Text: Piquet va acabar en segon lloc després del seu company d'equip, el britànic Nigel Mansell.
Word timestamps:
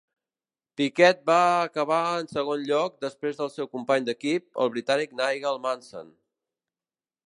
Piquet 0.79 1.21
va 1.31 1.35
acabar 1.65 1.99
en 2.23 2.31
segon 2.33 2.65
lloc 2.71 2.97
després 3.07 3.39
del 3.43 3.55
seu 3.59 3.71
company 3.77 4.09
d'equip, 4.11 4.49
el 4.65 4.77
britànic 4.77 5.17
Nigel 5.23 5.67
Mansell. 5.69 6.15